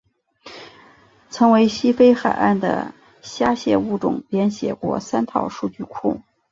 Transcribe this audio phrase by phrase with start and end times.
[1.29, 6.19] 曾为西非海岸的虾蟹物种编写过三套数据库。